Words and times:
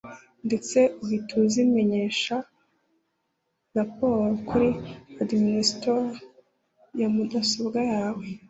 ndetse 0.47 0.79
uhite 1.03 1.31
uzimenyesha 1.43 2.35
(report) 3.77 4.33
kuri 4.49 4.69
(administrator) 5.23 6.03
ya 6.99 7.07
mudasobwa 7.13 7.79
yawe 7.91 8.25